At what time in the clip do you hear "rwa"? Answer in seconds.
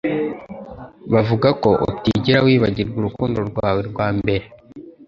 3.89-4.07